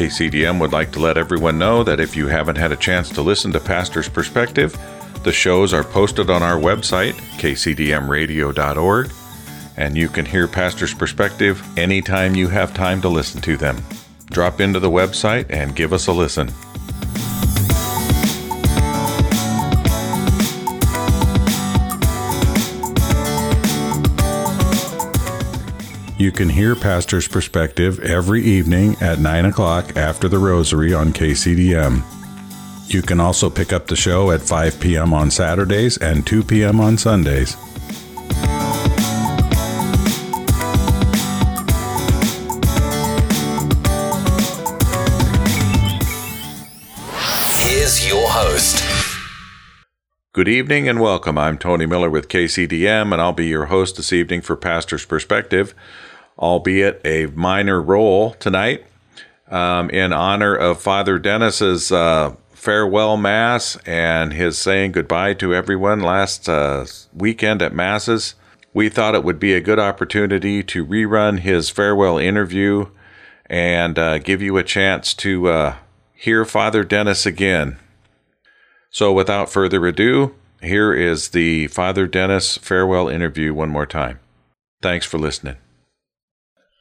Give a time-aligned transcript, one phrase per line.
[0.00, 3.20] KCDM would like to let everyone know that if you haven't had a chance to
[3.20, 4.74] listen to Pastor's Perspective,
[5.24, 9.12] the shows are posted on our website, kcdmradio.org,
[9.76, 13.76] and you can hear Pastor's Perspective anytime you have time to listen to them.
[14.30, 16.50] Drop into the website and give us a listen.
[26.20, 32.02] You can hear Pastor's Perspective every evening at 9 o'clock after the Rosary on KCDM.
[32.92, 35.14] You can also pick up the show at 5 p.m.
[35.14, 36.78] on Saturdays and 2 p.m.
[36.78, 37.54] on Sundays.
[47.62, 48.90] Here's your host.
[50.32, 51.36] Good evening and welcome.
[51.36, 55.74] I'm Tony Miller with KCDM, and I'll be your host this evening for Pastor's Perspective,
[56.40, 58.84] albeit a minor role tonight
[59.50, 66.00] um, in honor of Father Denis's uh, farewell Mass and his saying goodbye to everyone
[66.00, 68.34] last uh, weekend at Masses.
[68.72, 72.86] We thought it would be a good opportunity to rerun his farewell interview
[73.46, 75.76] and uh, give you a chance to uh,
[76.14, 77.78] hear Father Denis again.
[78.90, 84.20] So, without further ado, here is the Father Denis farewell interview one more time.
[84.82, 85.56] Thanks for listening.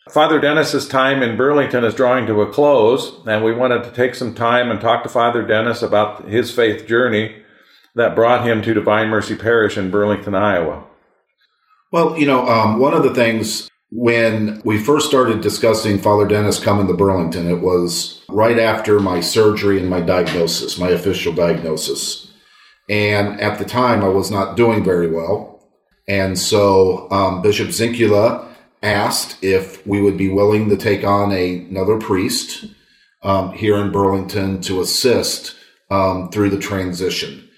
[0.10, 4.16] Father Denis's time in Burlington is drawing to a close, and we wanted to take
[4.16, 7.44] some time and talk to Father Denis about his faith journey
[7.96, 10.84] that brought him to Divine Mercy Parish in Burlington, Iowa.
[11.92, 16.60] Well, you know, um, one of the things when we first started discussing Father Denis
[16.60, 22.32] coming to Burlington, it was right after my surgery and my diagnosis, my official diagnosis.
[22.90, 25.68] And at the time, I was not doing very well.
[26.08, 28.49] And so um, Bishop Zinkula
[28.82, 32.66] asked if we would be willing to take on a, another priest
[33.24, 35.56] um, here in Burlington to assist
[35.90, 37.50] um, through the transition.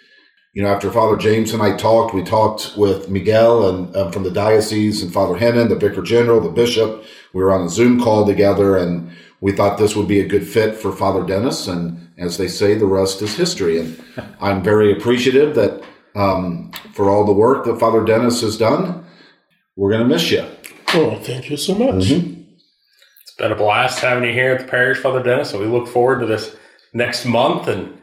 [0.53, 4.23] You know, after Father James and I talked, we talked with Miguel and um, from
[4.23, 7.05] the diocese and Father Hennen, the vicar general, the bishop.
[7.33, 10.45] We were on a Zoom call together and we thought this would be a good
[10.45, 11.67] fit for Father Denis.
[11.67, 13.79] And as they say, the rest is history.
[13.79, 14.03] And
[14.41, 15.83] I'm very appreciative that
[16.15, 19.05] um, for all the work that Father Denis has done,
[19.77, 20.45] we're going to miss you.
[20.94, 22.06] Oh, thank you so much.
[22.06, 22.41] Mm-hmm.
[23.22, 25.53] It's been a blast having you here at the parish, Father Denis.
[25.53, 26.56] and we look forward to this
[26.94, 28.02] next month and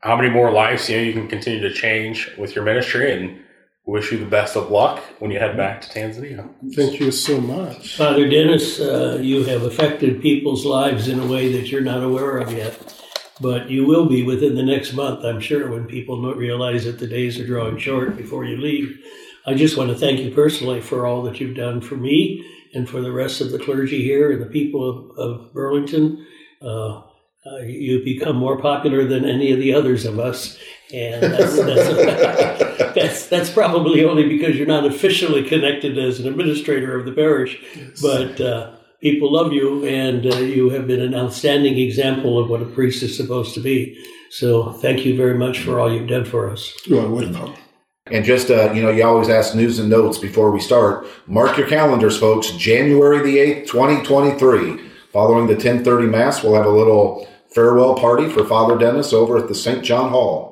[0.00, 3.40] how many more lives you know you can continue to change with your ministry and
[3.86, 6.48] wish you the best of luck when you head back to Tanzania.
[6.76, 7.96] Thank you so much.
[7.96, 12.38] Father Denis, uh, you have affected people's lives in a way that you're not aware
[12.38, 12.94] of yet.
[13.40, 16.98] But you will be within the next month, I'm sure, when people don't realize that
[16.98, 18.98] the days are drawing short before you leave.
[19.48, 22.44] I just want to thank you personally for all that you've done for me
[22.74, 26.26] and for the rest of the clergy here and the people of, of Burlington.
[26.60, 26.98] Uh,
[27.46, 30.58] uh, you've become more popular than any of the others of us,
[30.92, 36.98] and that's that's, that's, that's probably only because you're not officially connected as an administrator
[36.98, 38.02] of the parish, Yes.
[38.02, 42.60] but uh, people love you, and uh, you have been an outstanding example of what
[42.60, 43.96] a priest is supposed to be.
[44.30, 46.74] So, thank you very much for all you've done for us.
[46.86, 47.54] You are welcome.
[48.10, 51.06] And just, uh, you know, you always ask news and notes before we start.
[51.26, 52.50] Mark your calendars, folks.
[52.52, 54.80] January the 8th, 2023.
[55.12, 59.48] Following the 1030 Mass, we'll have a little farewell party for Father Denis over at
[59.48, 59.82] the St.
[59.84, 60.46] John Hall.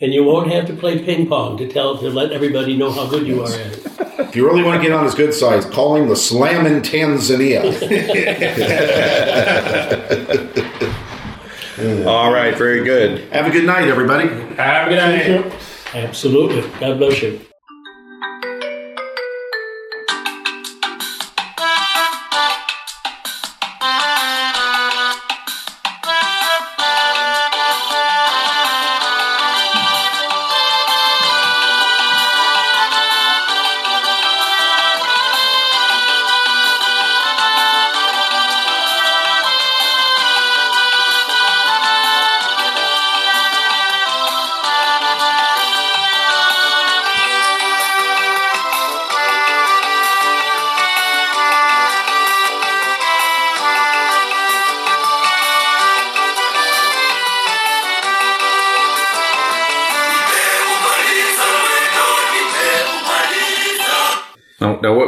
[0.00, 3.06] And you won't have to play ping pong to tell to let everybody know how
[3.06, 3.86] good you are at it.
[4.18, 6.82] If you really want to get on his good side, call him the Slam in
[6.82, 7.62] Tanzania.
[12.06, 13.32] All right, very good.
[13.32, 14.28] have a good night, everybody.
[14.56, 15.52] Have a good night.
[15.94, 16.68] Absolutely.
[16.80, 17.40] God bless you.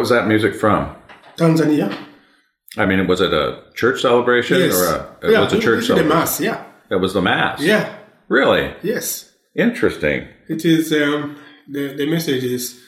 [0.06, 0.94] Was that music from?
[1.36, 1.88] Tanzania.
[2.76, 4.74] I mean, was it a church celebration Yes.
[4.74, 6.40] or a, it yeah, was a church the mass.
[6.40, 6.62] Yeah.
[6.90, 7.60] It was the mass.
[7.60, 7.92] Yeah.
[8.28, 9.32] Really Yes.
[9.56, 10.28] interesting.
[10.48, 10.92] It is.
[10.92, 11.36] Um,
[11.68, 12.80] the the message is,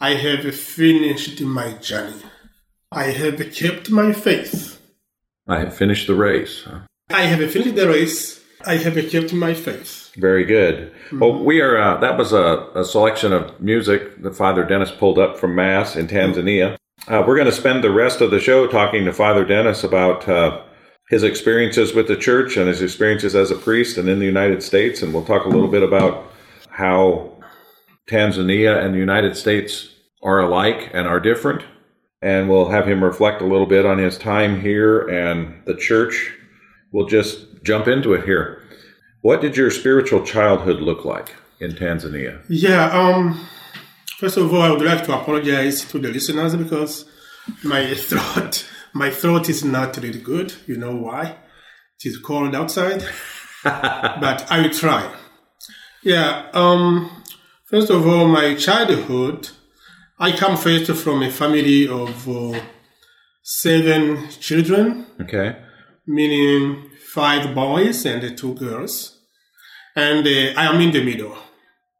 [0.00, 2.22] I have finished my journey.
[2.92, 4.78] I have kept my faith.
[5.48, 6.64] I have finished the race.
[6.66, 6.80] huh?
[7.08, 8.40] I have finished the race.
[8.66, 10.12] I have kept my faith.
[10.16, 10.92] Very good.
[11.12, 11.80] Well, we are.
[11.80, 15.94] Uh, that was a, a selection of music that Father Denis pulled up from Mass
[15.94, 16.76] in Tanzania.
[17.06, 20.28] Uh, we're going to spend the rest of the show talking to Father Denis about
[20.28, 20.62] uh,
[21.08, 24.62] his experiences with the church and his experiences as a priest and in the United
[24.64, 26.32] States, and we'll talk a little bit about
[26.68, 27.32] how
[28.08, 31.62] Tanzania and the United States are alike and are different.
[32.20, 36.32] And we'll have him reflect a little bit on his time here and the church.
[36.90, 38.62] We'll just jump into it here.
[39.22, 41.28] What did your spiritual childhood look like
[41.60, 42.34] in Tanzania?
[42.48, 42.84] Yeah.
[43.00, 43.20] Um.
[44.20, 47.04] First of all, I would like to apologize to the listeners because
[47.62, 48.52] my throat,
[48.94, 50.48] my throat is not really good.
[50.66, 51.24] You know why?
[51.98, 53.00] It is cold outside,
[53.64, 55.02] but I will try.
[56.02, 56.48] Yeah.
[56.54, 57.10] Um.
[57.70, 59.40] First of all, my childhood,
[60.26, 62.60] I come first from a family of uh,
[63.42, 65.56] seven children, Okay.
[66.06, 69.20] meaning five boys and two girls,
[69.96, 71.34] and uh, I am in the middle.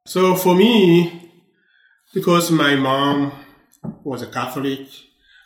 [0.04, 1.32] So for me,
[2.12, 3.32] because my mom
[4.04, 4.86] was a Catholic,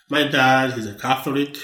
[0.08, 1.56] my dad is a Catholic,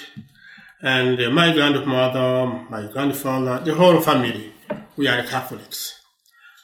[0.81, 4.53] and uh, my grandmother, my grandfather, the whole family,
[4.97, 6.01] we are Catholics.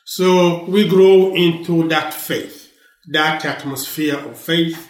[0.04, 2.72] So we grow into that faith,
[3.08, 4.88] that atmosphere of faith.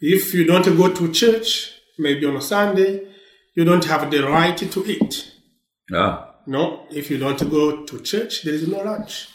[0.00, 3.06] If you don't go to church, maybe on a Sunday,
[3.54, 5.30] you don't have the right to eat.
[5.92, 9.28] Ah, No, if you don't go to church, there is no lunch.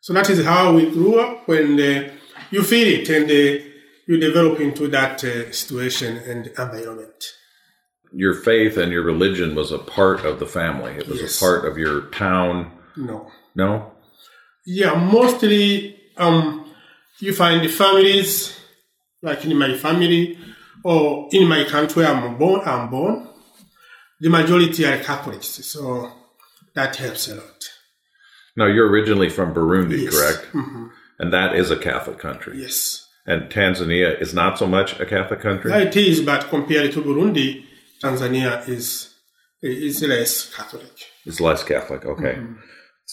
[0.00, 2.10] So that is how we grew up when uh,
[2.50, 3.64] you feel it and uh,
[4.06, 7.20] you develop into that uh, situation and environment.
[8.16, 10.92] your faith and your religion was a part of the family.
[11.00, 11.36] It was Yes.
[11.36, 12.70] a part of your town.
[12.96, 13.16] No.
[13.56, 13.70] No?
[14.66, 16.64] Yeah, mostly um,
[17.18, 18.56] you find the families,
[19.28, 20.38] like in my family
[20.84, 23.16] or in my country I'm born, I'm born,
[24.24, 25.48] the majority are Catholics.
[25.72, 25.82] So
[26.74, 27.60] that helps a lot.
[28.56, 30.12] Now, you're originally from Burundi, Yes.
[30.14, 30.42] correct?
[30.60, 30.84] Mhm.
[31.20, 32.54] And that is a Catholic country.
[32.64, 33.06] Yes.
[33.26, 35.70] And Tanzania is not so much a Catholic country?
[35.72, 37.48] It is, but compared to Burundi,
[38.02, 38.86] Tanzania is
[39.62, 40.94] is less Catholic.
[41.28, 42.02] It's less Catholic.
[42.12, 42.36] Okay.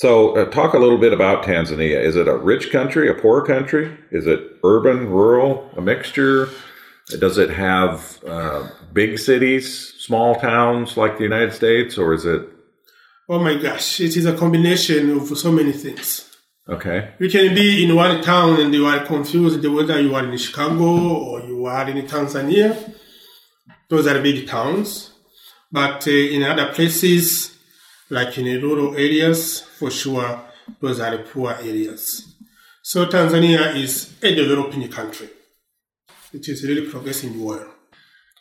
[0.02, 1.98] So, uh, talk a little bit about Tanzania.
[2.10, 3.86] Is it a rich country, a poor country?
[4.20, 4.40] Is it
[4.74, 6.50] urban, rural, a mixture?
[7.26, 8.64] Does it have uh,
[8.94, 12.48] big cities, small towns like the United States, or is it
[13.30, 16.30] Oh my gosh, it is a combination of so many things.
[16.68, 17.14] okay?
[17.20, 20.90] You can be in one town and you are confused whether you are in Chicago
[21.30, 22.94] or you are in Tanzania.
[23.90, 25.12] Those are big towns.
[25.72, 27.58] But uh, in other places,
[28.10, 30.42] like in rural areas, for sure,
[30.82, 32.36] those are poor areas.
[32.82, 35.30] So Tanzania is a developing country.
[36.34, 37.66] It is really progressing well.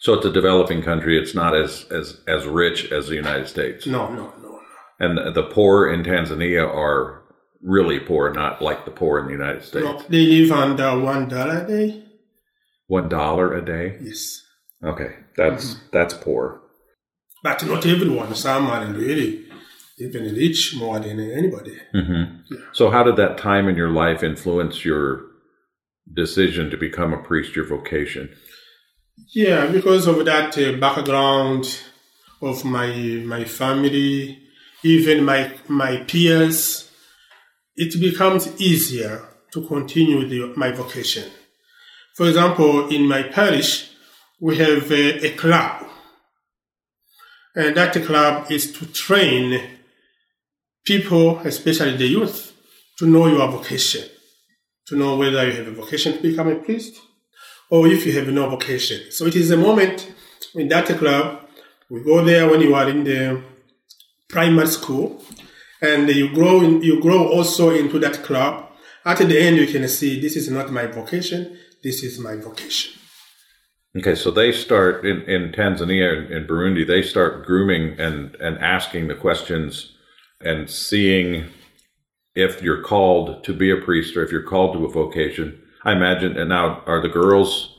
[0.00, 1.18] So it's a developing country.
[1.18, 3.86] It's not as as as rich as the United States.
[3.86, 4.60] No, no, no, no.
[4.98, 7.22] And the poor in Tanzania are
[7.62, 9.84] really poor, not like the poor in the United States.
[9.84, 10.02] no.
[10.08, 12.04] They live under one dollar a day.
[12.86, 13.98] One dollar a day.
[14.02, 14.42] Yes.
[14.82, 16.62] Okay, that's that's poor.
[17.42, 18.34] But not everyone.
[18.34, 19.46] Some are really
[19.98, 21.76] even rich more than anybody.
[21.92, 22.24] hmm
[22.72, 25.26] So, how did that time in your life influence your
[26.12, 28.30] decision to become a priest, your vocation?
[29.28, 31.80] Yeah, because of that uh, background
[32.42, 32.90] of my
[33.24, 34.38] my family,
[34.82, 36.90] even my my peers,
[37.76, 39.22] it becomes easier
[39.52, 41.30] to continue the, my vocation.
[42.16, 43.90] For example, in my parish,
[44.40, 45.86] we have a, a club,
[47.54, 49.60] and that club is to train
[50.84, 52.52] people, especially the youth,
[52.98, 54.08] to know your vocation,
[54.86, 57.00] to know whether you have a vocation to become a priest
[57.70, 59.10] or if you have no vocation.
[59.10, 60.12] So it is a moment
[60.54, 61.48] in that club.
[61.88, 63.42] We go there when you are in the
[64.28, 65.22] primary school,
[65.82, 66.60] and you grow.
[66.60, 68.66] In, you grow also into that club.
[69.04, 71.58] At the end, you can see this is not my vocation.
[71.82, 73.00] This is my vocation.
[73.98, 79.08] Okay, so they start in, in Tanzania and Burundi, they start grooming and, and asking
[79.08, 79.96] the questions
[80.40, 81.46] and seeing
[82.36, 85.60] if you're called to be a priest or if you're called to a vocation.
[85.84, 87.76] I imagine, and now are the girls,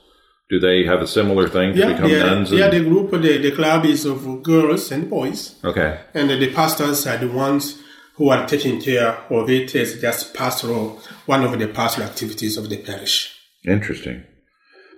[0.50, 2.52] do they have a similar thing to Yeah, become yeah, nuns?
[2.52, 2.70] yeah.
[2.70, 7.18] The group, the, the club is of girls and boys, okay, and the pastors are
[7.18, 7.82] the ones
[8.16, 12.70] who are taking care of it as just pastoral, one of the pastoral activities of
[12.70, 13.34] the parish.
[13.66, 14.24] interesting.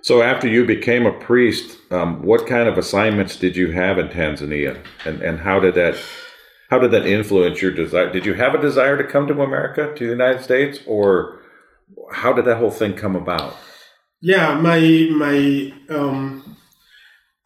[0.02, 4.10] So after you became a priest, um, what kind of assignments did you have in
[4.10, 5.96] Tanzania, and and how did that
[6.70, 8.12] how did that influence your desire?
[8.12, 11.40] Did you have a desire to come to America, to the United States, or
[12.12, 13.56] how did that whole thing come about?
[14.22, 14.80] Yeah, my
[15.12, 16.58] my um,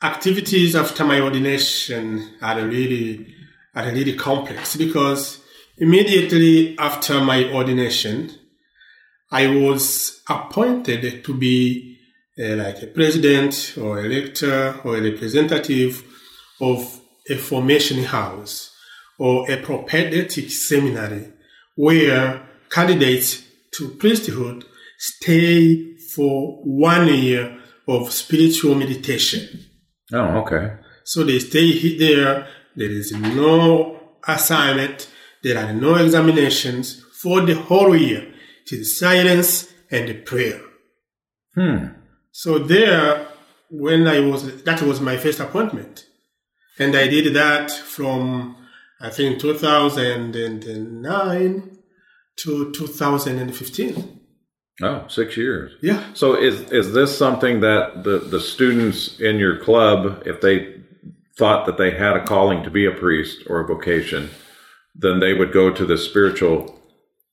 [0.01, 3.34] activities after my ordination are really
[3.75, 5.42] are really complex because
[5.77, 8.32] immediately after my ordination,
[9.32, 11.98] I was appointed to be
[12.39, 16.04] uh, like a president or a lector or a representative
[16.62, 18.72] of a formation house
[19.20, 21.34] or a propedeutic seminary
[21.75, 23.47] where candidates
[23.78, 24.66] to priesthood
[24.98, 29.66] stay for one year of spiritual meditation.
[30.12, 30.74] Oh, okay.
[31.04, 32.48] So they stay there.
[32.76, 35.10] There is no assignment.
[35.44, 38.34] There are no examinations for the whole year.
[38.66, 40.60] It is silence and prayer.
[41.56, 41.86] Hmm.
[42.32, 43.28] So there,
[43.70, 46.06] when I was, that was my first appointment.
[46.80, 48.56] And I did that from,
[49.02, 51.77] I think, 2009
[52.38, 54.20] to 2015.
[54.84, 55.72] Oh, six years.
[55.82, 56.03] Yeah.
[56.13, 60.75] So is is this something that the, the students in your club, if they
[61.38, 64.29] thought that they had a calling to be a priest or a vocation,
[64.96, 66.79] then they would go to the spiritual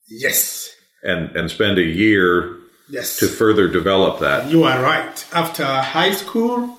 [0.08, 0.70] Yes.
[1.02, 2.58] and, and spend a year
[2.88, 3.18] Yes.
[3.18, 4.50] to further develop that.
[4.50, 5.26] You are right.
[5.32, 6.78] After high school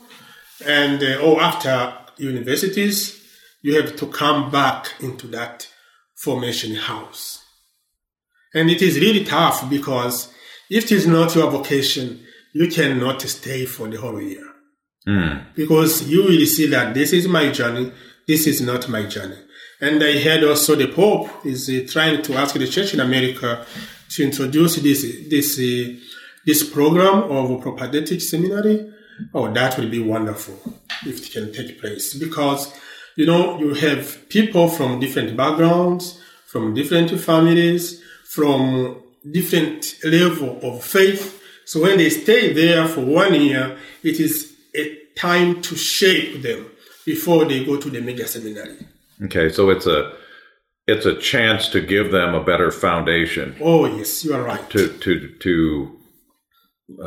[0.66, 3.22] and uh, or after universities,
[3.64, 5.68] you have to come back into that
[6.16, 7.44] formation house.
[8.56, 10.34] And it is really tough because
[10.70, 14.48] if it is not your vocation, you cannot stay for the whole year.
[15.56, 17.92] Because you will see that this is my journey,
[18.28, 19.38] this is not my journey.
[19.82, 23.66] And I heard also the Pope is uh, trying to ask the church in America
[24.12, 26.00] to introduce this this uh,
[26.46, 28.90] this program of propedeutic seminary.
[29.34, 30.58] Oh, that would be wonderful
[31.06, 32.74] if it can take place because
[33.18, 38.02] you know you have people from different backgrounds, from different families,
[38.36, 38.98] from
[39.32, 41.42] different level of faith.
[41.66, 44.84] So when they stay there for one year, it is a
[45.28, 46.62] time to shape them
[47.06, 48.78] before they go to the mega seminary.
[49.26, 50.00] Okay, so it's a
[50.88, 54.70] it's a chance to give them a better foundation Oh yes, you are right.
[54.72, 55.12] to to
[55.46, 55.54] to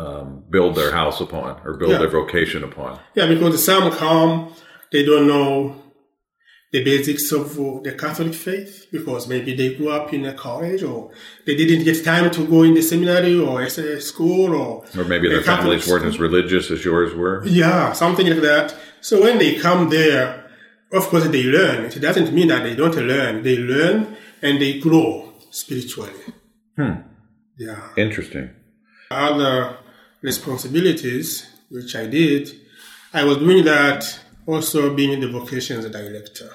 [0.01, 1.99] um, build their house upon or build Yeah.
[1.99, 2.99] their vocation upon.
[3.15, 4.53] Yeah, because some come,
[4.93, 5.77] they don't know
[6.71, 11.11] the basics of the Catholic faith because maybe they grew up in a college or
[11.47, 15.05] they didn't get time to go in the seminary or as a school or Or
[15.05, 16.09] maybe their Catholic families weren't school.
[16.13, 17.43] as religious as yours were.
[17.47, 18.75] Yeah, something like that.
[19.01, 20.45] So when they come there,
[20.93, 21.87] of course they learn.
[21.87, 23.43] It doesn't mean that they don't learn.
[23.43, 26.13] They learn and they grow spiritually.
[26.77, 27.01] Hmm.
[27.57, 27.81] Yeah.
[27.97, 28.51] Interesting.
[29.11, 29.79] Other
[30.21, 32.53] responsibilities, which I did,
[33.15, 36.51] I was doing that also being the vocations director.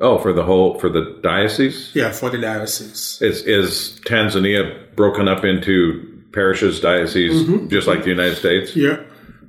[0.00, 1.92] Oh, for the whole for the diocese?
[1.94, 3.22] Yeah, for the diocese.
[3.22, 7.68] Is is Tanzania broken up into parishes, dioceses, mm-hmm.
[7.68, 8.74] just like the United States?
[8.74, 9.04] Yeah,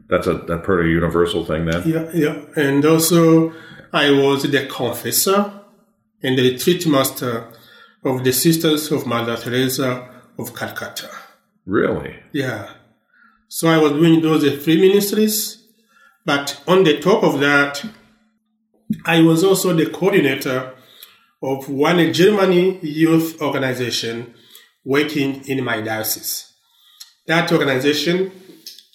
[0.08, 1.82] That's a that pretty universal thing then.
[1.90, 2.36] yeah, yeah.
[2.56, 3.54] And also,
[3.92, 5.52] I was the confessor
[6.22, 7.52] and the retreat master
[8.04, 10.08] of the Sisters of Mother Teresa
[10.38, 11.10] of Calcutta.
[11.66, 12.16] Really?
[12.32, 12.70] Yeah.
[13.48, 15.65] So I was doing those three ministries,
[16.26, 17.86] but on the top of that,
[19.06, 20.74] I was also the coordinator
[21.42, 24.34] of one Germany youth organization
[24.84, 26.52] working in my diocese.
[27.28, 28.32] That organization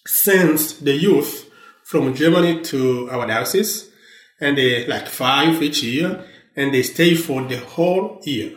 [0.07, 1.51] sends the youth
[1.85, 3.91] from Germany to our diocese,
[4.41, 6.25] and they like five each year,
[6.57, 8.57] and they stay for the whole year,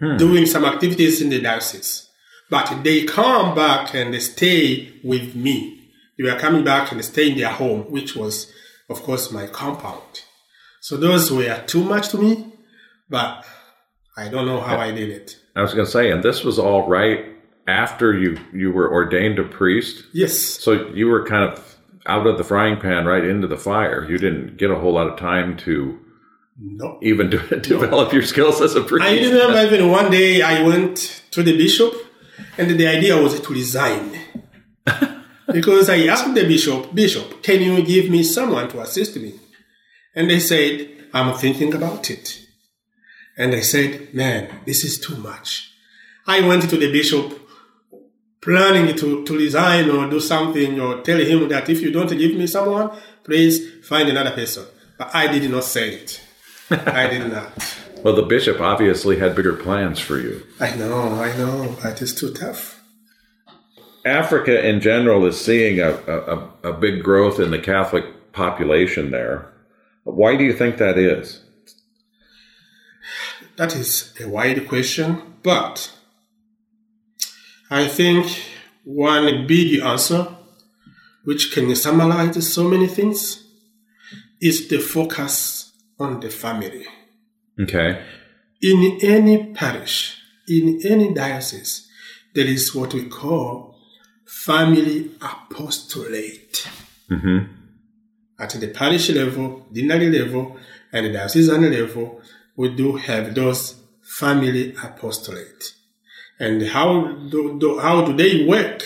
[0.00, 0.16] hmm.
[0.16, 2.08] doing some activities in the diocese.
[2.50, 5.79] But they come back and they stay with me.
[6.20, 8.52] They were coming back and stay in their home, which was,
[8.90, 10.22] of course, my compound.
[10.82, 12.52] So those were too much to me,
[13.08, 13.44] but
[14.18, 15.36] I don't know how I did it.
[15.56, 17.24] I was going to say, and this was all right
[17.66, 20.04] after you you were ordained a priest.
[20.12, 20.36] Yes.
[20.38, 24.06] So you were kind of out of the frying pan right into the fire.
[24.10, 25.98] You didn't get a whole lot of time to
[26.58, 26.98] No.
[27.02, 29.06] even de- develop your skills as a priest.
[29.06, 31.94] I remember even one day I went to the bishop
[32.58, 34.18] and the idea was to resign.
[35.52, 39.34] because I asked the bishop, Bishop, can you give me someone to assist me?
[40.14, 42.40] And they said, I'm thinking about it.
[43.36, 45.72] And I said, man, this is too much.
[46.26, 47.38] I went to the bishop
[48.40, 52.34] planning to, to resign or do something or tell him that if you don't give
[52.34, 52.90] me someone,
[53.24, 54.64] please find another person.
[54.98, 56.20] But I did not say it.
[56.70, 57.76] I did not.
[58.02, 60.46] Well, the bishop obviously had bigger plans for you.
[60.58, 62.79] I know, I know, but it's too tough.
[64.04, 69.52] Africa in general is seeing a, a, a big growth in the Catholic population there.
[70.04, 71.42] Why do you think that is?
[73.56, 75.92] That is a wide question, but
[77.70, 78.26] I think
[78.84, 80.28] one big answer,
[81.24, 83.44] which can summarize so many things,
[84.40, 86.86] is the focus on the family.
[87.60, 88.02] Okay.
[88.62, 91.86] In any parish, in any diocese,
[92.34, 93.69] there is what we call
[94.30, 96.68] family apostolate.
[97.10, 97.38] Mm-hmm.
[98.38, 100.56] At the parish level, deanery level,
[100.92, 102.22] and the diocesan level,
[102.56, 105.74] we do have those family apostolate.
[106.38, 108.82] And how do, do, how do they work?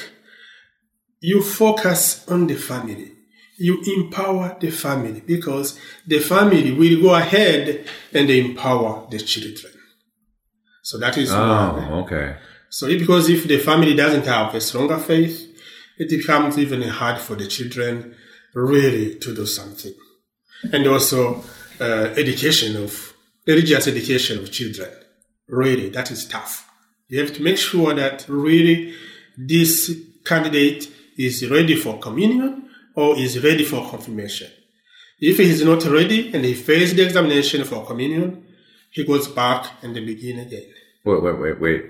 [1.21, 3.13] You focus on the family.
[3.57, 9.73] You empower the family because the family will go ahead and empower the children.
[10.83, 11.41] So that is one.
[11.41, 12.37] Oh, okay.
[12.71, 15.51] So because if the family doesn't have a stronger faith,
[15.99, 18.17] it becomes even hard for the children
[18.55, 19.95] really to do something.
[20.73, 21.45] And also
[21.81, 23.15] uh, education of
[23.47, 24.91] religious education of children.
[25.49, 26.69] Really, that is tough.
[27.09, 28.95] You have to make sure that really
[29.37, 29.95] this
[30.25, 34.51] candidate is ready for communion or is ready for confirmation.
[35.21, 38.47] If he is not ready and he fails the examination for communion,
[38.91, 40.67] he goes back and begin again.
[41.05, 41.85] Wait, wait, wait, wait.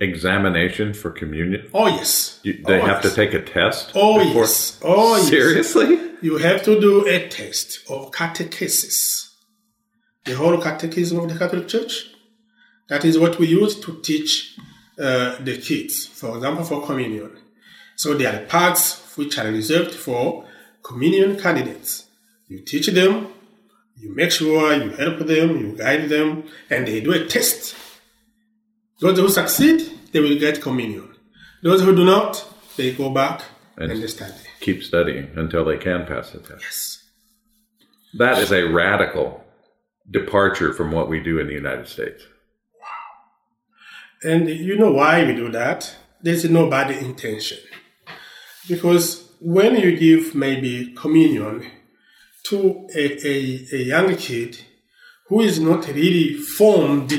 [0.00, 1.68] Examination for communion?
[1.72, 2.40] Oh yes.
[2.42, 3.92] You, they oh, have to take a test?
[3.94, 4.80] Oh before- yes.
[4.82, 5.28] Oh yes.
[5.28, 6.00] Seriously?
[6.20, 9.30] You have to do a test of catechesis.
[10.24, 12.10] The whole catechism of the Catholic Church.
[12.88, 14.56] That is what we use to teach
[14.98, 17.30] uh, the kids, for example, for communion.
[17.96, 20.46] So there are parts which are reserved for
[20.82, 22.06] communion candidates.
[22.48, 23.28] You teach them,
[23.98, 27.74] you make sure you help them, you guide them, and they do a test.
[29.00, 31.08] Those who succeed, they will get communion.
[31.62, 32.44] Those who do not,
[32.76, 33.42] they go back
[33.76, 34.34] And- and, study.
[34.60, 36.62] Keep studying until they can pass the test.
[36.62, 37.04] Yes.
[38.14, 39.44] That is a radical
[40.08, 42.22] departure from what we do in the United States.
[44.22, 45.96] And you know why we do that?
[46.22, 47.58] There's no bad intention.
[48.68, 51.70] Because when you give maybe communion
[52.44, 54.58] to a, a, a young kid
[55.28, 57.12] who is not really formed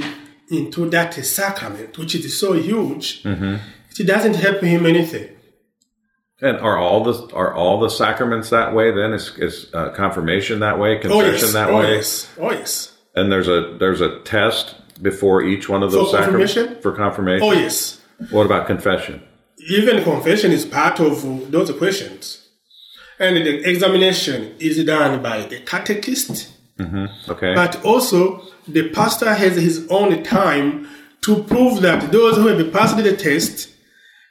[0.50, 5.30] into that sacrament, which is so huge, it doesn't help him anything.
[6.42, 8.92] And are all the are all the sacraments that way?
[8.92, 10.98] Then is, is uh, confirmation that way?
[10.98, 11.96] Oh Confession yes, that oh way?
[11.96, 16.18] yes, oh yes, And there's a there's a test before each one of those For
[16.18, 16.82] sacraments confirmation?
[16.82, 17.48] for confirmation.
[17.48, 18.02] oh yes.
[18.32, 19.22] What about confession?
[19.70, 22.50] Even confession is part of those questions.
[23.18, 26.50] And the examination is done by the catechist,
[27.30, 27.54] Okay.
[27.56, 30.88] but also the pastor has his own time
[31.22, 33.70] to prove that those who have passed the test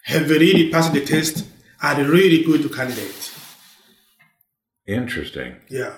[0.04, 1.44] have really passed the test
[1.82, 3.34] are really good candidates.
[4.86, 5.56] Interesting.
[5.68, 5.94] Yeah.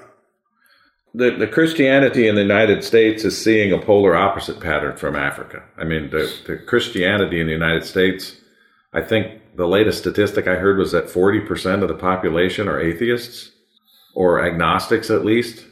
[1.14, 5.62] The, the Christianity in the United States is seeing a polar opposite pattern from Africa.
[5.78, 8.36] I mean, the, the Christianity in the United States,
[8.92, 13.50] I think the latest statistic I heard was that 40% of the population are atheists
[14.14, 15.64] or agnostics at least.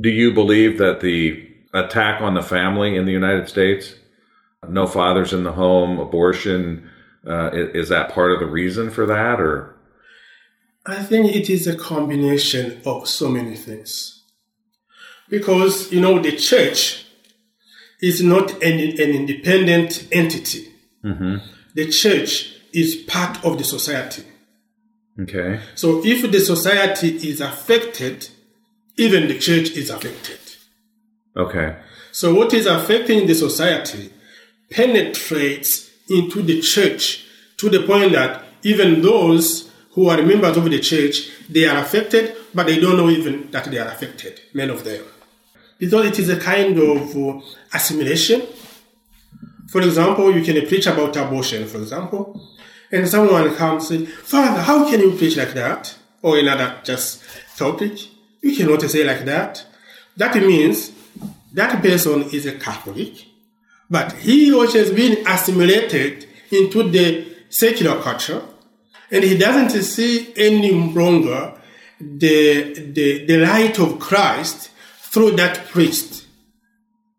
[0.00, 3.94] Do you believe that the attack on the family in the United States,
[4.68, 6.88] no fathers in the home, abortion,
[7.26, 9.74] uh, is, is that part of the reason for that or?
[10.86, 14.22] I think it is a combination of so many things.
[15.28, 17.04] Because, you know, the church
[18.00, 20.72] is not an, an independent entity.
[21.74, 24.24] The church is part of the society.
[25.20, 25.60] Okay.
[25.74, 28.28] So if the society is affected,
[28.96, 30.38] even the church is affected.
[31.38, 31.76] Okay.
[32.10, 34.12] So what is affecting the society
[34.70, 37.24] penetrates into the church
[37.58, 42.34] to the point that even those who are members of the church, they are affected,
[42.54, 45.04] but they don't know even that they are affected, many of them.
[45.78, 47.40] Because it is a kind of uh,
[47.72, 48.42] assimilation.
[49.68, 52.40] For example, you can preach about abortion, for example,
[52.90, 55.94] and someone comes and says, Father, how can you preach like that?
[56.22, 57.22] Or another just
[57.56, 57.98] topic.
[58.40, 59.64] You cannot say like that.
[60.16, 60.90] That means
[61.52, 63.26] that person is a Catholic,
[63.90, 68.42] but he or she has been assimilated into the secular culture,
[69.10, 71.54] and he doesn't see any longer
[72.00, 76.26] the, the, the light of Christ through that priest.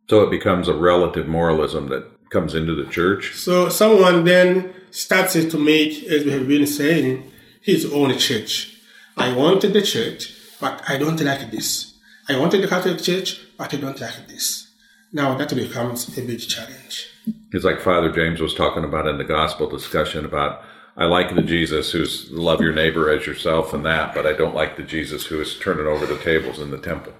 [0.09, 3.35] So it becomes a relative moralism that comes into the church.
[3.35, 8.77] So someone then starts to make, as we have been saying, his own church.
[9.17, 11.88] I wanted the church, but I don't like this.
[12.29, 14.67] I wanted the Catholic Church, but I don't like this.
[15.11, 17.07] Now that becomes a big challenge.
[17.51, 20.61] It's like Father James was talking about in the gospel discussion about
[20.95, 24.53] I like the Jesus who's love your neighbor as yourself and that, but I don't
[24.53, 27.13] like the Jesus who is turning over the tables in the temple.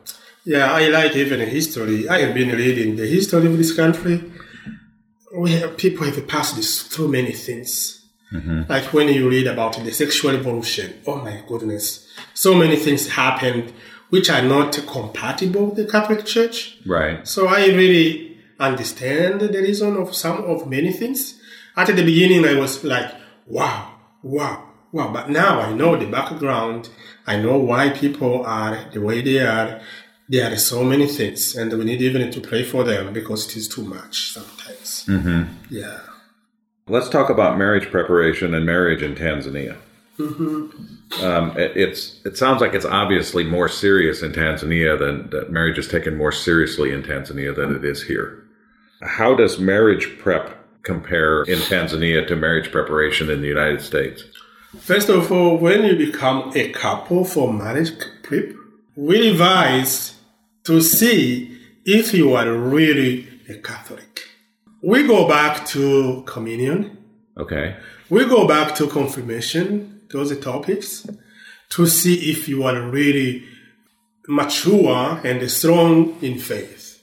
[0.46, 2.08] Yeah, I like even history.
[2.08, 4.24] I have been reading the history of this country.
[5.36, 8.06] We have, people have passed this through many things.
[8.32, 8.64] Mm-hmm.
[8.70, 13.74] Like when you read about the sexual revolution, oh my goodness, so many things happened
[14.10, 16.78] which are not compatible with the Catholic Church.
[16.86, 17.28] Right.
[17.28, 21.40] So I really understand the reason of some of many things.
[21.78, 23.14] At the beginning, I was like,
[23.48, 25.14] wow, wow, wow.
[25.14, 26.90] But now I know the background.
[27.26, 29.82] I know why people are the way they are.
[30.28, 33.58] There are so many things, and we need even to pray for them because it
[33.58, 35.06] is too much sometimes.
[35.08, 35.54] Mm-hmm.
[35.72, 36.02] Yeah.
[36.88, 39.78] Let's talk about marriage preparation and marriage in Tanzania.
[40.20, 41.24] Mm-hmm.
[41.24, 45.78] Um, it, it's it sounds like it's obviously more serious in Tanzania than that marriage
[45.78, 48.44] is taken more seriously in Tanzania than it is here.
[49.02, 54.24] How does marriage prep compare in Tanzania to marriage preparation in the United States?
[54.78, 58.54] First of all, when you become a couple for marriage prep,
[58.96, 60.16] we advise
[60.66, 64.28] to see if you are really a Catholic.
[64.84, 66.98] We go back to communion.
[67.38, 67.78] Okay.
[68.10, 71.08] We go back to confirmation, those topics,
[71.70, 73.46] to see if you are really
[74.28, 77.02] mature and strong in faith.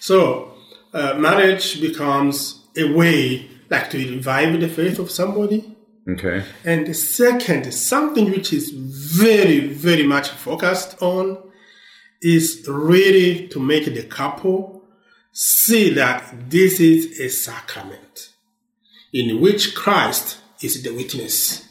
[0.00, 0.54] So,
[0.92, 5.76] uh, marriage becomes a way like to revive the faith of somebody.
[6.08, 6.44] Okay.
[6.64, 11.38] And the second, something which is very, very much focused on
[12.20, 14.82] is really to make the couple
[15.32, 18.30] see that this is a sacrament
[19.12, 21.63] in which Christ is the witness.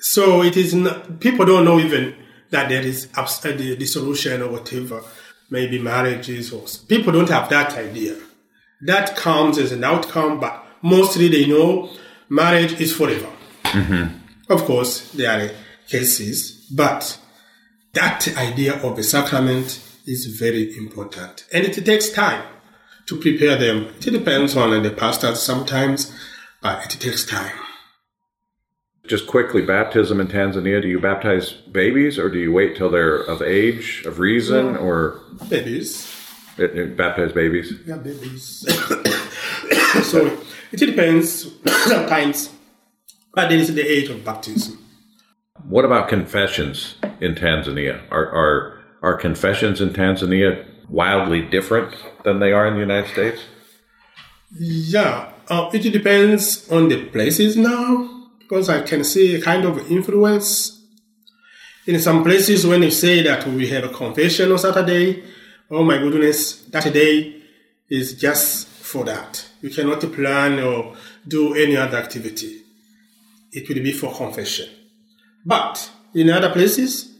[0.00, 2.14] So it is not, people don't know even
[2.50, 5.02] that there is abs- uh, the dissolution or whatever,
[5.50, 8.16] maybe marriages or people don't have that idea.
[8.82, 11.90] That comes as an outcome, but mostly they know
[12.28, 13.28] marriage is forever.
[14.48, 15.50] Of course, there are
[15.88, 17.18] cases, but
[17.92, 21.44] that idea of a sacrament is very important.
[21.52, 22.44] And it takes time
[23.06, 23.86] to prepare them.
[23.98, 26.12] It depends on the pastors sometimes,
[26.62, 27.52] but it takes time.
[29.08, 30.82] Just quickly, baptism in Tanzania.
[30.82, 35.22] Do you baptize babies, or do you wait till they're of age, of reason, or
[35.48, 36.14] Babies,
[36.58, 37.72] uh, uh, baptize babies?
[37.86, 38.66] yeah, babies.
[40.02, 40.38] so
[40.72, 41.50] it depends
[41.86, 42.50] sometimes,
[43.32, 44.78] but there is the age of baptism.
[45.66, 48.02] What about confessions in Tanzania?
[48.10, 51.94] Are are are confessions in Tanzania wildly different
[52.24, 53.40] than they are in the United States?
[54.52, 58.17] Yeah, uh, it depends on the places now
[58.48, 60.82] because I can see a kind of influence.
[61.86, 65.22] In some places, when you say that we have a confession on Saturday,
[65.70, 67.42] oh my goodness, that day
[67.90, 69.46] is just for that.
[69.60, 72.62] You cannot plan or do any other activity.
[73.52, 74.68] It will be for confession.
[75.44, 77.14] But in other places,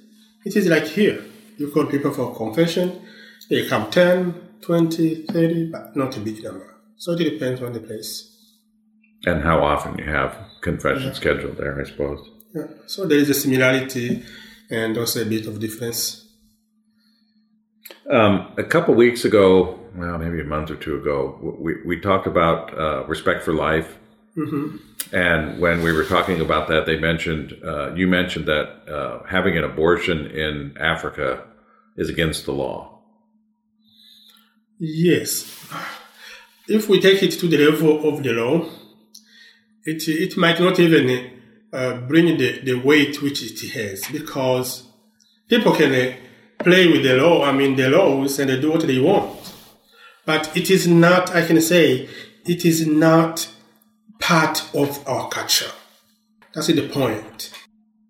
[0.47, 1.23] it is like here.
[1.59, 3.03] You call people for confession,
[3.51, 6.75] they come 10, 20, 30, but not a big number.
[6.97, 8.28] So it depends on the place.
[9.27, 12.29] And how often you have confession scheduled there, I suppose.
[12.55, 12.67] Yeah.
[12.87, 14.23] So there is a similarity
[14.71, 16.25] and also a bit of difference.
[18.11, 22.27] Um, a couple weeks ago, well, maybe a month or two ago, we, we talked
[22.27, 23.97] about uh, respect for life.
[25.13, 29.57] And when we were talking about that, they mentioned, uh, you mentioned that uh, having
[29.57, 31.43] an abortion in Africa
[31.97, 33.01] is against the law.
[34.79, 35.53] Yes.
[36.69, 38.69] If we take it to the level of the law,
[39.89, 41.31] it, it might not even
[41.73, 44.87] uh, bring the, the weight which it has because
[45.49, 46.15] people can uh,
[46.63, 49.55] play with the law, I mean, the laws, and they do what they want.
[50.27, 52.09] But it is not, I can say,
[52.45, 53.49] it is not
[54.21, 55.71] part of our culture.
[56.53, 57.53] That's the point.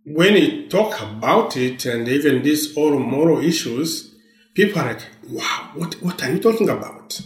[0.05, 4.17] When you talk about it and even these all moral issues,
[4.55, 7.21] people are like, wow, what, what are you talking about?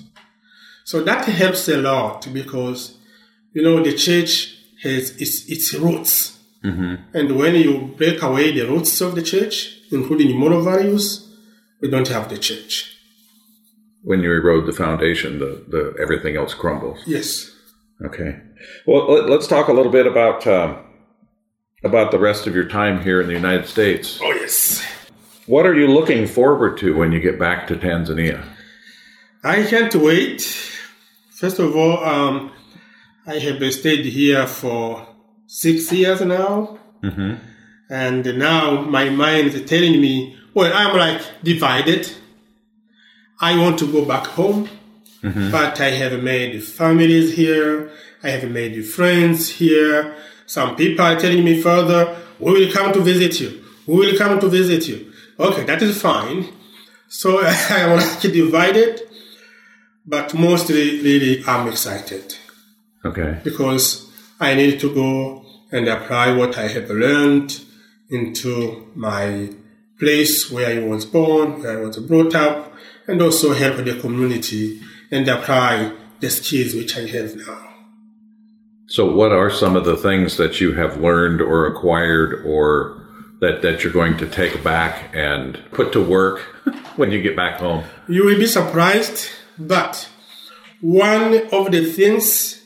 [0.85, 2.99] So that helps a lot because,
[3.53, 6.39] you know, the church has its, its roots.
[6.65, 11.29] And when you break away the roots of the church, including moral values,
[11.81, 12.97] we don't have the church.
[14.05, 17.01] When you erode the foundation, the, the everything else crumbles.
[17.07, 17.51] Yes.
[18.05, 18.41] Okay.
[18.87, 20.79] Well, let- let's talk a little bit about um,
[21.85, 24.21] about the rest of your time here in the United States.
[24.23, 24.85] Oh, yes.
[25.47, 28.45] What are you looking forward to when you get back to Tanzania?
[29.43, 30.43] I can't wait.
[31.33, 32.53] First of all, um,
[33.25, 35.07] I have stayed here for
[35.47, 36.79] six years now.
[37.05, 37.35] Mm-hmm.
[37.89, 42.11] And now my mind is telling me, well, I'm like divided.
[43.41, 44.69] I want to go back home,
[45.23, 45.51] mm-hmm.
[45.53, 47.93] but I have made families here.
[48.25, 50.17] I have made friends here.
[50.47, 53.63] Some people are telling me further, we will come to visit you.
[53.87, 55.13] We will come to visit you.
[55.39, 56.53] Okay, that is fine.
[57.09, 59.01] So I am like divided,
[60.05, 62.37] but mostly really I'm excited
[63.05, 63.41] Okay.
[63.43, 67.61] because I need to go and apply what I have learned
[68.11, 69.51] into my
[69.99, 72.73] place where I was born, where I was brought up,
[73.07, 77.69] and also help the community and apply the skills which I have now.
[78.87, 83.01] So, what are some of the things that you have learned or acquired or
[83.41, 86.41] that, that you're going to take back and put to work
[86.97, 87.85] when you get back home?
[88.09, 90.09] You will be surprised, but
[90.81, 92.62] one of the things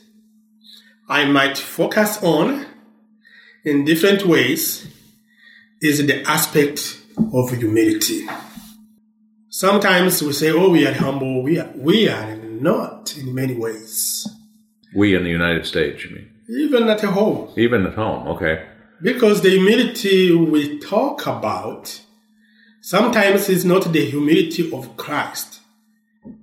[1.09, 2.65] I might focus on
[3.63, 4.87] in different ways
[5.81, 6.99] is the aspect
[7.33, 8.27] of humility.
[9.49, 11.43] Sometimes we say, oh, we are humble.
[11.43, 14.27] We are, we are not in many ways.
[14.95, 16.29] We in the United States, you mean?
[16.49, 17.53] Even at home.
[17.57, 18.67] Even at home, okay.
[19.01, 22.01] Because the humility we talk about
[22.81, 25.61] sometimes is not the humility of Christ.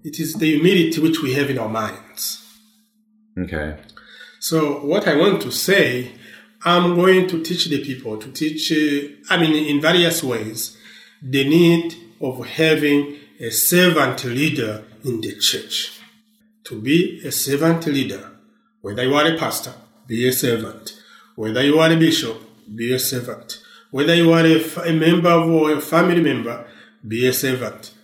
[0.03, 2.40] It is the humility which we have in our minds.
[3.38, 3.77] Okay.
[4.47, 6.13] So, what I want to say,
[6.67, 10.77] I'm going to teach the people to teach, uh, I mean, in various ways,
[11.23, 15.99] the need of having a servant leader in the church.
[16.65, 18.33] To be a servant leader,
[18.83, 19.73] whether you are a pastor,
[20.07, 20.93] be a servant.
[21.37, 22.37] Whether you are a bishop,
[22.77, 23.63] be a servant.
[23.93, 26.67] Whether you are a, a member or a family member,
[27.09, 27.95] be a servant.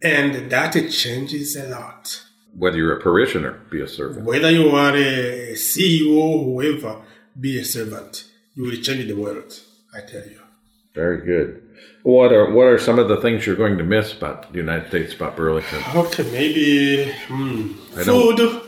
[0.00, 2.27] And that changes a lot.
[2.58, 4.24] Whether you're a parishioner, be a servant.
[4.24, 7.02] Whether you are a CEO, whoever,
[7.38, 8.24] be a servant.
[8.54, 9.52] You will change the world,
[9.94, 10.40] I tell you.
[10.94, 11.62] Very good.
[12.02, 14.88] What are what are some of the things you're going to miss about the United
[14.88, 15.82] States, about Burlington?
[15.94, 18.62] Okay, maybe hmm, I food.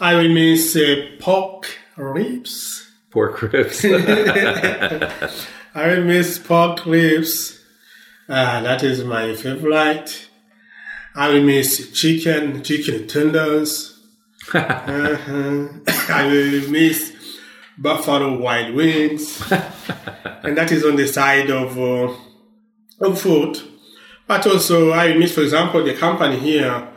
[0.00, 2.90] I will miss uh, pork ribs.
[3.10, 3.84] Pork ribs.
[3.84, 5.28] I
[5.74, 7.60] will miss pork ribs.
[8.28, 10.27] Ah, that is my favorite.
[11.14, 13.98] I will miss chicken, chicken tenders.
[14.54, 15.68] uh-huh.
[16.08, 17.14] I will miss
[17.76, 19.40] buffalo wild wings,
[20.42, 22.14] and that is on the side of uh,
[23.00, 23.58] of food.
[24.26, 26.88] But also, I will miss, for example, the company here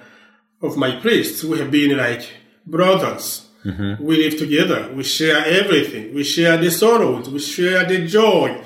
[0.62, 1.44] of my priests.
[1.44, 2.28] We have been like
[2.66, 3.48] brothers.
[3.64, 4.92] We live together.
[4.96, 6.16] We share everything.
[6.16, 7.30] We share the sorrows.
[7.30, 8.64] We share the joy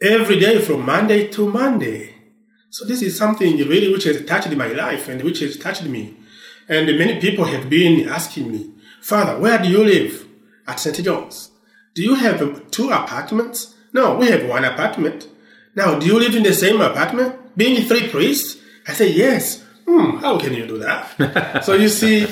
[0.00, 2.15] every day from Monday to Monday.
[2.70, 6.16] So this is something really which has touched my life and which has touched me.
[6.68, 10.26] And many people have been asking me, Father, where do you live?
[10.66, 11.04] At St.
[11.04, 11.52] John's.
[11.94, 13.74] Do you have two apartments?
[13.92, 15.28] No, we have one apartment.
[15.76, 17.56] Now, do you live in the same apartment?
[17.56, 18.60] Being three priests?
[18.86, 19.62] I say, yes.
[19.86, 21.62] Hmm, how can you do that?
[21.64, 22.26] so you see,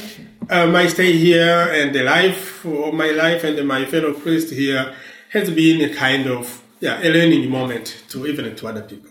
[0.50, 4.94] uh, my stay here and the life of my life and my fellow priest here
[5.30, 9.10] has been a kind of yeah a learning moment to even to other people.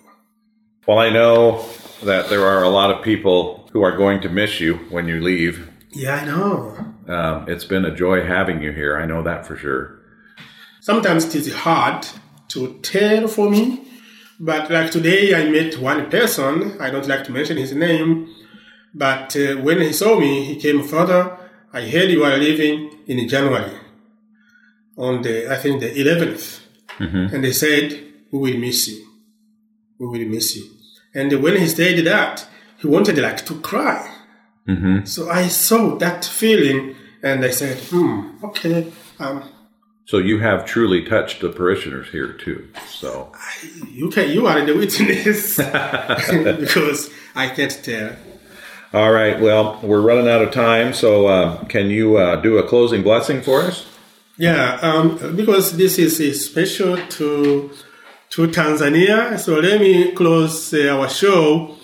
[0.88, 1.66] Well, I know
[2.04, 5.22] that there are a lot of people who are going to miss you when you
[5.22, 5.70] leave.
[5.92, 6.78] Yeah, I know.
[7.08, 8.98] Um, it's been a joy having you here.
[8.98, 10.00] I know that for sure.
[10.82, 12.08] Sometimes it is hard
[12.50, 13.88] to tell for me,
[14.40, 16.80] but like today I met one person.
[16.80, 18.34] I don't like to mention his name,
[18.94, 21.38] but uh, when he saw me, he came further.
[21.72, 23.74] I heard you are leaving in January
[24.98, 26.60] on the I think the 11th,
[27.34, 29.13] and they said we will miss you.
[30.00, 30.66] We will miss you.
[31.14, 32.48] And when he said that,
[32.80, 34.10] he wanted like to cry.
[35.06, 39.44] So I saw that feeling, and I said, "Hmm, okay." Um,
[40.06, 42.60] So you have truly touched the parishioners here too.
[42.90, 43.32] So
[44.00, 45.58] you can you are the witness
[46.60, 48.10] because I can't tell.
[48.94, 49.40] all right.
[49.40, 50.94] Well, we're running out of time.
[50.94, 53.86] So uh, can you uh, do a closing blessing for us?
[54.38, 57.70] Yeah, um, because this is special to
[58.34, 61.76] to Tanzania, so let me close uh, our show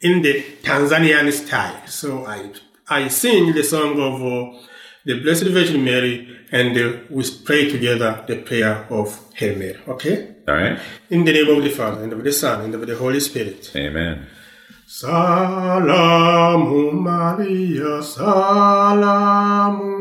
[0.00, 1.86] in the Tanzanian style.
[1.86, 2.50] So I
[2.88, 4.58] I sing the song of uh,
[5.04, 9.76] the Blessed Virgin Mary, and uh, we pray together the prayer of Hail Mary.
[9.86, 10.78] Okay, All right.
[11.10, 13.70] in the name of the Father and of the Son and of the Holy Spirit.
[13.76, 14.26] Amen.
[14.88, 19.98] Salamu Maria, salamu,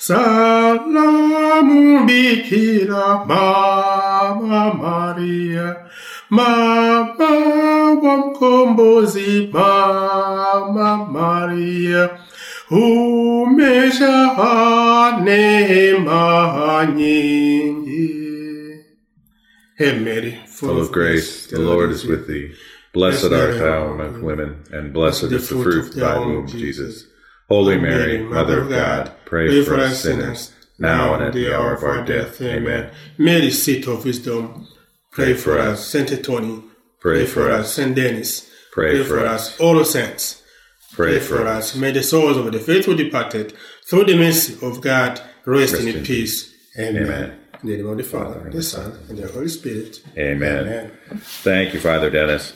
[0.00, 3.24] salamu Bikira
[4.34, 5.76] Mama Maria,
[6.30, 7.30] Mama
[8.02, 12.10] wa mkombozi, Mama Maria,
[13.90, 18.10] umejaa neema nyingi.
[19.74, 22.52] Hail Mary, Full of grace, the Lord is with thee.
[22.92, 27.06] Blessed art thou among women, and blessed is the fruit of thy womb, Jesus.
[27.48, 31.84] Holy Mary, Mother of God, pray for us sinners, now and at the hour of
[31.84, 32.40] our death.
[32.40, 32.90] Amen.
[33.18, 34.66] Mary, seat of wisdom,
[35.12, 35.86] pray for us.
[35.86, 36.64] Saint Tony,
[36.98, 37.74] Pray for us.
[37.74, 39.58] Saint Denis, Pray for us.
[39.60, 40.42] All the saints,
[40.92, 41.76] Pray for us.
[41.76, 43.54] May the souls of the faithful departed,
[43.88, 46.52] through the mercy of God, rest, in peace.
[46.78, 47.38] Amen.
[47.62, 50.02] In the name of the Father, the Son, and the Holy Spirit.
[50.16, 50.92] Amen.
[51.18, 52.54] Thank you, Father Denis.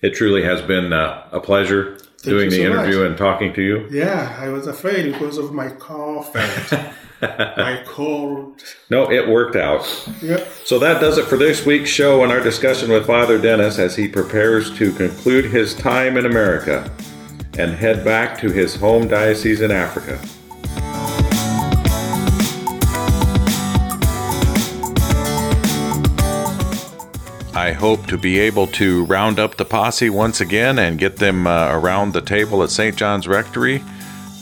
[0.00, 3.88] It truly has been uh, a pleasure doing the interview and talking to you.
[3.90, 6.32] Yeah, I was afraid because of my cough
[7.22, 8.60] my cold.
[8.90, 9.86] No, it worked out.
[10.20, 10.44] Yeah.
[10.64, 13.94] So that does it for this week's show and our discussion with Father Denis as
[13.94, 16.90] he prepares to conclude his time in America
[17.58, 20.20] and head back to his home diocese in Africa.
[27.54, 31.46] I hope to be able to round up the posse once again and get them
[31.46, 32.96] uh, around the table at St.
[32.96, 33.80] John's Rectory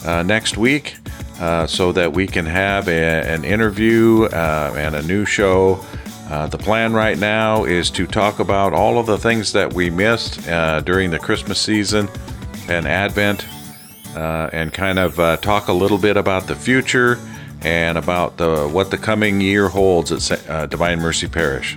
[0.07, 1.00] uh, next week
[1.41, 5.83] uh, so that we can have a, an interview uh, and a new show.
[6.29, 9.91] Uh, the plan right now is to talk about all of the things that we
[9.91, 12.09] missed uh, during the Christmas season
[12.69, 13.47] and Advent
[14.15, 17.19] uh, and kind of talk a little bit about the future
[17.63, 21.77] and about the what the coming year holds at Divine Mercy Parish.